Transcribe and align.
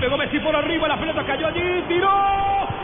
pegó 0.00 0.16
Messi 0.16 0.40
por 0.40 0.56
arriba, 0.56 0.88
la 0.88 0.98
pelota 0.98 1.24
cayó 1.24 1.46
allí, 1.46 1.82
tiró. 1.86 2.79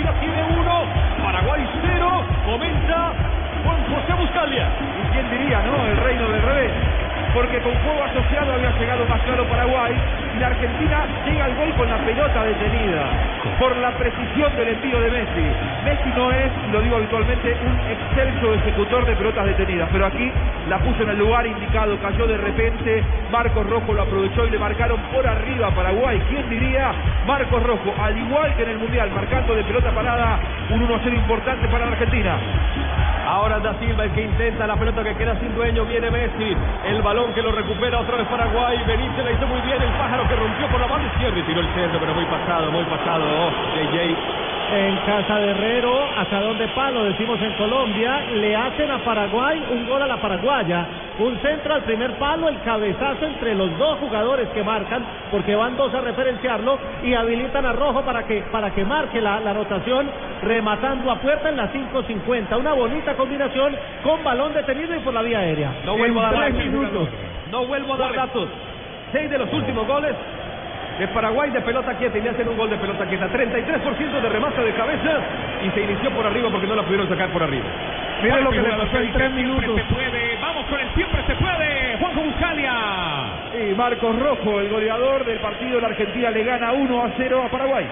Argentina 0.00 0.20
tiene 0.20 0.42
uno, 0.58 0.84
Paraguay 1.22 1.68
cero, 1.82 2.24
comenta 2.46 3.12
Juan 3.64 3.84
José 3.84 4.14
Buscalia. 4.14 4.68
¿Y 5.02 5.12
quién 5.12 5.30
diría, 5.30 5.60
no? 5.62 5.86
El 5.86 5.96
reino 5.98 6.28
del 6.28 6.42
revés. 6.42 6.72
Porque 7.34 7.60
con 7.60 7.74
juego 7.74 8.04
asociado 8.04 8.54
había 8.54 8.70
llegado 8.78 9.04
más 9.06 9.20
claro 9.22 9.44
Paraguay 9.44 9.94
la 10.40 10.46
Argentina 10.46 11.04
llega 11.26 11.44
al 11.44 11.54
gol 11.54 11.70
con 11.74 11.86
la 11.86 11.98
pelota 11.98 12.44
detenida 12.44 13.04
por 13.58 13.76
la 13.76 13.90
precisión 13.90 14.56
del 14.56 14.68
envío 14.68 14.98
de 14.98 15.10
Messi. 15.10 15.46
Messi 15.84 16.08
no 16.16 16.32
es, 16.32 16.50
lo 16.72 16.80
digo 16.80 16.96
habitualmente, 16.96 17.54
un 17.62 17.78
excelso 17.90 18.54
ejecutor 18.54 19.04
de 19.04 19.16
pelotas 19.16 19.44
detenidas, 19.44 19.90
pero 19.92 20.06
aquí 20.06 20.32
la 20.68 20.78
puso 20.78 21.02
en 21.02 21.10
el 21.10 21.18
lugar 21.18 21.46
indicado, 21.46 21.98
cayó 22.00 22.26
de 22.26 22.38
repente, 22.38 23.02
Marcos 23.30 23.68
Rojo 23.68 23.92
lo 23.92 24.00
aprovechó 24.00 24.46
y 24.46 24.50
le 24.50 24.58
marcaron 24.58 24.98
por 25.12 25.26
arriba 25.26 25.66
a 25.66 25.70
Paraguay. 25.72 26.18
¿Quién 26.30 26.48
diría? 26.48 26.90
Marcos 27.26 27.62
Rojo, 27.62 27.94
al 28.00 28.16
igual 28.16 28.54
que 28.56 28.62
en 28.62 28.70
el 28.70 28.78
Mundial, 28.78 29.10
marcando 29.14 29.54
de 29.54 29.62
pelota 29.64 29.90
parada, 29.90 30.40
un 30.70 30.88
1-0 30.88 31.14
importante 31.14 31.68
para 31.68 31.84
la 31.84 31.92
Argentina. 31.92 32.38
Ahora 33.30 33.60
Da 33.60 33.78
Silva 33.78 34.02
el 34.02 34.10
que 34.10 34.22
intenta 34.22 34.66
la 34.66 34.74
pelota 34.74 35.04
que 35.04 35.14
queda 35.14 35.38
sin 35.38 35.54
dueño. 35.54 35.84
Viene 35.84 36.10
Messi. 36.10 36.50
El 36.84 37.00
balón 37.00 37.32
que 37.32 37.40
lo 37.42 37.52
recupera 37.52 38.00
otra 38.00 38.16
vez 38.16 38.26
Paraguay. 38.26 38.76
Benítez 38.88 39.24
la 39.24 39.30
hizo 39.30 39.46
muy 39.46 39.60
bien. 39.60 39.80
El 39.80 39.92
pájaro 39.92 40.26
que 40.26 40.34
rompió 40.34 40.66
por 40.66 40.80
la 40.80 40.88
banda 40.88 41.06
izquierda 41.06 41.38
y 41.38 41.42
tiró 41.42 41.60
el 41.60 41.68
centro, 41.72 42.00
pero 42.00 42.12
muy 42.12 42.24
pasado, 42.24 42.72
muy 42.72 42.84
pasado. 42.86 43.22
Oh, 43.22 43.50
JJ. 43.78 44.50
En 44.72 44.96
casa 44.98 45.36
de 45.38 45.50
Herrero, 45.50 46.10
de 46.58 46.68
palo, 46.68 47.04
decimos 47.04 47.40
en 47.42 47.52
Colombia, 47.54 48.20
le 48.34 48.54
hacen 48.54 48.90
a 48.90 48.98
Paraguay 48.98 49.60
un 49.72 49.88
gol 49.88 50.02
a 50.02 50.06
la 50.06 50.20
paraguaya. 50.20 50.86
Un 51.18 51.36
centro 51.40 51.74
al 51.74 51.82
primer 51.82 52.12
palo, 52.18 52.48
el 52.48 52.60
cabezazo 52.62 53.26
entre 53.26 53.54
los 53.54 53.76
dos 53.78 53.98
jugadores 53.98 54.48
que 54.50 54.62
marcan, 54.62 55.04
porque 55.30 55.56
van 55.56 55.76
dos 55.76 55.92
a 55.94 56.00
referenciarlo, 56.00 56.78
y 57.02 57.14
habilitan 57.14 57.66
a 57.66 57.72
Rojo 57.72 58.02
para 58.02 58.24
que, 58.24 58.42
para 58.52 58.70
que 58.70 58.84
marque 58.84 59.20
la, 59.20 59.40
la 59.40 59.52
rotación, 59.52 60.08
rematando 60.42 61.10
a 61.10 61.20
puerta 61.20 61.48
en 61.48 61.56
la 61.56 61.72
5.50. 61.72 62.58
Una 62.58 62.72
bonita 62.72 63.14
combinación 63.14 63.76
con 64.02 64.22
balón 64.24 64.54
detenido 64.54 64.94
y 64.94 65.00
por 65.00 65.14
la 65.14 65.22
vía 65.22 65.40
aérea. 65.40 65.72
No 65.84 65.96
vuelvo 65.96 66.20
a 66.20 66.32
dar 66.32 66.52
minutos. 66.52 67.08
No 67.50 67.66
vuelvo 67.66 67.94
a 67.94 67.96
dar 67.98 68.14
datos. 68.14 68.48
Seis 69.12 69.30
de 69.30 69.38
los 69.38 69.52
últimos 69.52 69.86
goles 69.86 70.14
de 70.98 71.08
Paraguay 71.08 71.50
de 71.50 71.60
pelota 71.62 71.94
quieta 71.94 72.18
y 72.18 72.20
le 72.20 72.30
hacen 72.30 72.46
un 72.48 72.56
gol 72.56 72.68
de 72.68 72.76
pelota 72.76 73.06
quieta. 73.06 73.28
33% 73.28 74.20
de 74.20 74.28
remate 74.28 74.62
de 74.62 74.72
cabeza 74.72 75.18
y 75.64 75.70
se 75.70 75.82
inició 75.82 76.10
por 76.10 76.26
arriba 76.26 76.50
porque 76.50 76.66
no 76.66 76.76
la 76.76 76.82
pudieron 76.82 77.08
sacar 77.08 77.30
por 77.30 77.42
arriba. 77.42 77.64
Miren 78.22 78.44
lo 78.44 78.50
que 78.50 78.60
le 78.60 78.70
pasó 78.70 78.98
en 78.98 79.12
tres 79.12 79.32
minutos. 79.32 79.76
Se 79.76 79.94
puede, 79.94 80.38
vamos 80.40 80.66
con 80.66 80.78
el 80.78 80.94
siempre 80.94 81.22
se 81.26 81.34
puede. 81.36 81.96
Juanjo 81.98 82.20
Buscalia. 82.20 82.72
Y 83.54 83.74
Marcos 83.74 84.18
Rojo, 84.18 84.60
el 84.60 84.68
goleador 84.68 85.24
del 85.24 85.38
partido, 85.38 85.80
la 85.80 85.88
Argentina 85.88 86.30
le 86.30 86.44
gana 86.44 86.72
1 86.72 87.02
a 87.02 87.10
0 87.16 87.42
a 87.46 87.48
Paraguay. 87.50 87.86